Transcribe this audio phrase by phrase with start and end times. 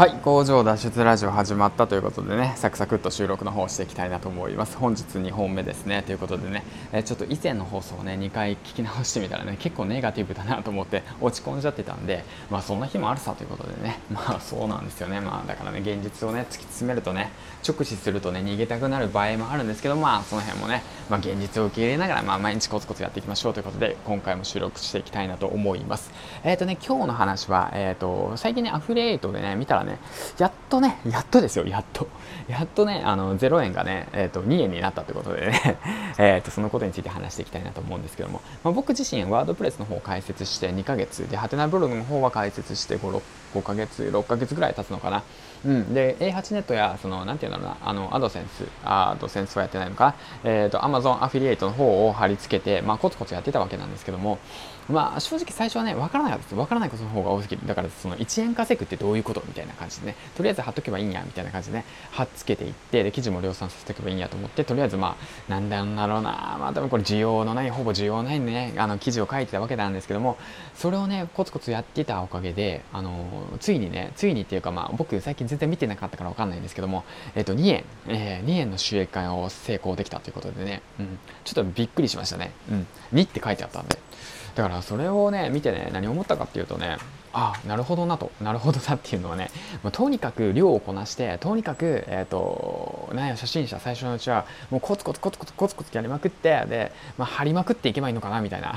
[0.00, 4.78] はい工場脱出ラジオ始まったということでねサクサクっと収録の方をしていきたいなと思います。
[4.78, 6.02] 本日2本目ですね。
[6.02, 15.20] ということでね、えちょっと以前の放送をね2回聞き直してみたらね結構ネガティブだなと思って落ち込んじゃってたんでまあそんな日もあるさということでねまあそうなんですよね。
[15.20, 17.30] まあだからね現実をね突き詰めるとね
[17.68, 26.10] 直視するとね逃げたくなる場合もあるんですけどまあその辺もねまあ現実を受け入れながらまあ毎日コツコツやっていきましょうということで今回も収録していきたいなと思います。
[26.42, 29.89] えっ、ー、とね今日の話はえっ、ー、と最近ねアフリエイトでね見たらね
[30.38, 32.08] やっとね、やっとですよ、やっと。
[32.48, 35.78] やっとね、あの、0円がね、えっ、ー、と、2円になったということでね、
[36.18, 43.22] えっと、そのことについて話していきたいなと思うんですけども、まあ、僕自身、ワードプレスの方を開設して2ヶ月、で、ハテナブログの方は開設して5、6
[43.54, 45.22] 5ヶ月、6ヶ月ぐらい経つのかな。
[45.64, 54.38] うん、で、A8 ネットや、その、なんていうんだろうな、あの、アドセンス、アドセンスはやってないのか、えっ、ー、と、Amazon アフィリエイトの方を貼り付けて、まあ、コツコツやってたわけなんですけども、
[54.88, 56.54] まあ、正直最初はね、わからなかったです。
[56.54, 57.66] わからないことの方が多すぎる。
[57.66, 59.69] だから、その1円稼ぐってどういうことみたいな。
[59.72, 65.16] 感じでね、とりあえず貼っとけばいいんや、みたいな感じでね、貼っつけていって、で、記事も量産させておけばいいんやと思って、とりあえずま
[65.48, 70.36] あ、なんだろうな、まあ、多分これ需要のない、ほぼ需要ないね、あの、記事を書いてたわけなんですけども、
[70.74, 82.52] それをね、コツコツやってたおかげで、あの、ついにね、ついにっていうか、まあ、僕最近全然見てなかったからわかんないんですけども、えっ、と、2円、えー、2円の収益化を成功できたということでね、うん、ちょっとびっくりしましたね。
[82.70, 83.98] うん、2って書いてあったんで。
[84.54, 86.98] だからそれをね見てね何思ったかっていうとね
[87.32, 88.32] あなるほどなと。
[88.40, 89.50] なるほどなっていうのはね、
[89.82, 98.74] まあ、とにかく量をこなしてとにかく、えーと、なんや初心者最初のうちはもうコツコツコツコツコツコツやりまくってで、まあ、張りまくっていけばいいのかなみたいな。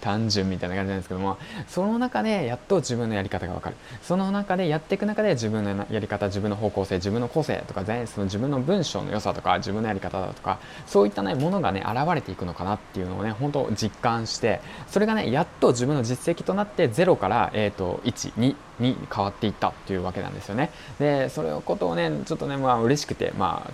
[0.00, 1.38] 単純みたいな感じなんですけども。
[1.68, 3.76] その中でやっと自分のやり方が分かる。
[4.02, 20.70] その中でやっていく中で自分のやり方自分の方向性自分の個性とか全その自分の文章の良さとか自分のやり方だとかそういったねものがね現れていくのかなっていうのをね本当実感してそれがねやっと自分の実績となって0から、えーと、1、2に変わっていったというわけなんですよね。
[20.98, 23.72] で、それをことをね、ちょっとね、まあ嬉しくて、まあ、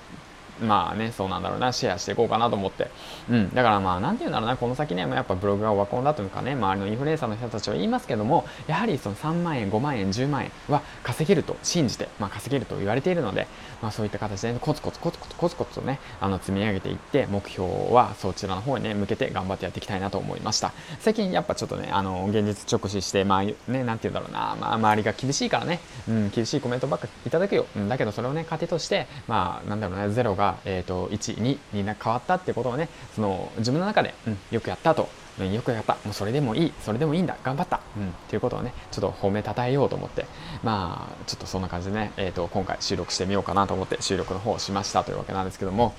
[0.63, 2.91] まあね、そうなんだろうな、シェアしていこうかなと思って。
[3.31, 3.55] うん。
[3.55, 13.47] だからまあ、なんて言うんだろうな、この先ね、やっぱブログがオワコンだというかね、周りのインフルエンサーの人たちは言いますけども、やはりその3万円、5万円、10万円は稼げると信じて、まあ稼げると言われているので、
[13.81, 20.72] まあそういった形で、コツコツコツコツコツコツとね、あの積み上げていって、目標はそちらの方にね、向けて頑張ってやっていきたいなと思いました。
[21.01, 27.67] 最近やっぱちょっとね、あの、現実直視して、まあね、なんて言うんだろうな、まあ周りが厳しいからね、うん、厳しいコメントばっかいただくよ。
[27.77, 35.09] うん、だけどそれをね、糧として、まあなんだろうな、0が、えっ、ー、と、1、2に変わったってことをねその自分の中で、うん、よくやったと、
[35.50, 35.94] よくやった。
[36.04, 36.72] もうそれでもいい。
[36.80, 37.36] それでもいいんだ。
[37.42, 37.80] 頑張った。
[37.97, 38.08] うん。
[38.08, 40.26] っていうことをね、ちょっと褒めたたえようと思って、
[40.62, 45.94] まあ、ちょっとそんな感じでね、えっ、ー、と、今回収録してみようかなと思って収録の方をしましたというわけなんですけども、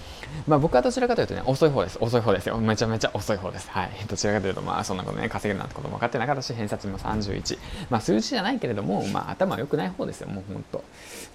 [0.48, 1.98] まあ僕はどちらかというとね、遅い方です。
[2.00, 2.58] 遅い方ですよ。
[2.58, 3.70] めちゃめちゃ遅い方です。
[3.70, 3.92] はい。
[4.08, 7.58] どちらかというと、まあそんなことね、稼げるなんてことも分かってなかったし、偏差値も31。
[7.90, 10.30] まあ数字じゃないけれども、まあ頭良くない方ですよ。
[10.30, 10.84] もうほんと。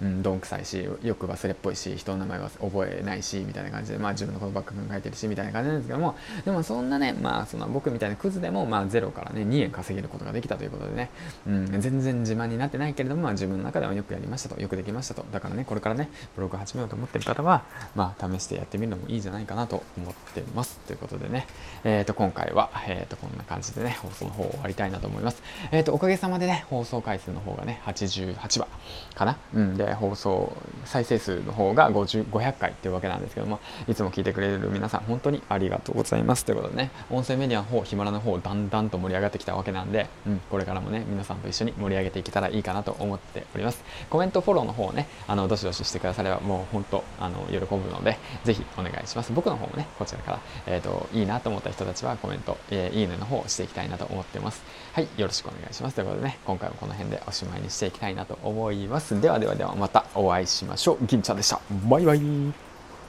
[0.01, 6.15] うん、どんくさいし、よく忘れっぽいし、人の名前は覚えないし、みたいな感じで、まあ自分のことばっか考えてるし、みたいな感じなんですけども、
[6.45, 11.09] でもそんなね、まあその僕みたいなクズでも、まあ、0からね2円稼げることができたということでね、
[11.47, 14.61] うん、全然自慢になってないけれども、まあ、自分の中ではよくやりましたと。
[14.61, 15.25] よくできましたと。
[15.31, 17.63] だからねこれからねブログ始めようと思ってる方は、
[17.95, 20.79] まあ、試してやってみるのもいいんじゃないかなと思ってます。
[20.87, 21.47] ということでね、
[21.83, 28.67] えー、と今回は、えー、とこんな感じでね放送の方を終わりたいなと思います、えー、とおかげさまでね放送回数の方がね88話
[29.15, 30.53] かな、うん、で放送
[30.85, 36.45] 再生数の方が50 500回っていうわけなんですけどもいつも聞いてくれる皆さん本当にありがとうございます。
[36.45, 43.83] ということでね音声メディアの方ヒマラの方だんだんと盛り上がってきたわけなんで、うん、これからもね皆さんと一緒に盛り上げていけたらいいかなと思っております。
[44.09, 49.31] コメントフォローの方をねあのどしどししてくださればもう本当あの喜ぶのでぜひお願いします。
[49.33, 54.63] 僕の方もねこちらから、えーと、いいなと思った人たちはコメント、えー、いいねの方をしていきたいなと思ってます。
[54.93, 55.95] はいよろしくお願いします。
[55.95, 59.19] ということでね今回もこの辺でおしまいにしていきたいなと思います。
[59.19, 61.05] ではではではまたお会いしましょう。
[61.05, 61.59] 銀ちゃんでした。
[61.89, 62.68] バイバイ。